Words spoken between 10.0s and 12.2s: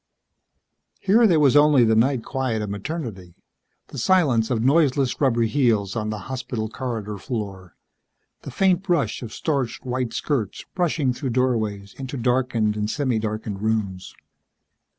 skirts brushing through doorways into